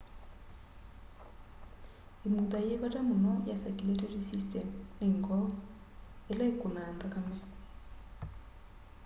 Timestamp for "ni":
4.97-5.07